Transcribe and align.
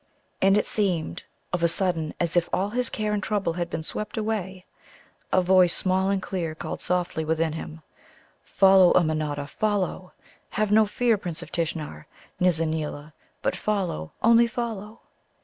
And 0.41 0.57
it 0.57 0.65
seemed 0.65 1.21
of 1.53 1.61
a 1.61 1.67
sudden 1.67 2.15
as 2.19 2.35
if 2.35 2.49
all 2.51 2.71
his 2.71 2.89
care 2.89 3.13
and 3.13 3.21
trouble 3.21 3.53
had 3.53 3.69
been 3.69 3.83
swept 3.83 4.17
away. 4.17 4.65
A 5.31 5.43
voice 5.43 5.75
small 5.77 6.09
and 6.09 6.19
clear 6.19 6.55
called 6.55 6.81
softly 6.81 7.23
within 7.23 7.53
him: 7.53 7.83
"Follow, 8.43 8.93
Ummanodda, 8.93 9.45
follow! 9.45 10.13
Have 10.49 10.71
now 10.71 10.81
no 10.81 10.87
fear, 10.87 11.19
Prince 11.19 11.43
of 11.43 11.51
Tishnar, 11.51 12.07
Nizza 12.39 12.65
neela; 12.65 13.13
but 13.43 13.55
follow, 13.55 14.11
only 14.23 14.47
follow!" 14.47 15.01